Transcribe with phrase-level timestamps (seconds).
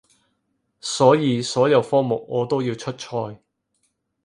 [0.79, 3.39] 所以所有科目我都要出賽